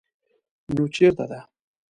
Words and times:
_نو 0.75 0.83
چېرته 0.95 1.23
ده؟ 1.31 1.39